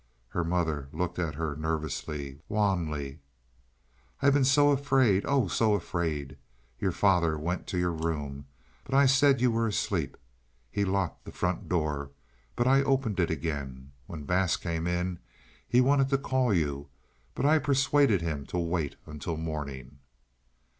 Her 0.29 0.43
mother 0.43 0.89
looked 0.91 1.19
at 1.19 1.35
her 1.35 1.55
nervously, 1.55 2.39
wanly. 2.49 3.19
"I 4.19 4.25
have 4.25 4.33
been 4.33 4.43
so 4.43 4.71
afraid, 4.71 5.25
oh, 5.27 5.47
so 5.47 5.75
afraid. 5.75 6.37
Your 6.79 6.91
father 6.91 7.37
went 7.37 7.67
to 7.67 7.77
your 7.77 7.91
room, 7.91 8.47
but 8.83 8.95
I 8.95 9.05
said 9.05 9.41
you 9.41 9.51
were 9.51 9.67
asleep. 9.67 10.17
He 10.71 10.85
locked 10.85 11.25
the 11.25 11.31
front 11.31 11.69
door, 11.69 12.09
but 12.55 12.65
I 12.65 12.81
opened 12.81 13.19
it 13.19 13.29
again. 13.29 13.91
When 14.07 14.23
Bass 14.23 14.57
came 14.57 14.87
in 14.87 15.19
he 15.67 15.81
wanted 15.81 16.09
to 16.09 16.17
call 16.17 16.51
you, 16.51 16.89
but 17.35 17.45
I 17.45 17.59
persuaded 17.59 18.23
him 18.23 18.47
to 18.47 18.57
wait 18.57 18.95
until 19.05 19.37
morning." 19.37 19.99